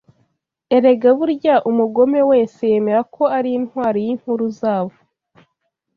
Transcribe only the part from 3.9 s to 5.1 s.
yinkuru zabo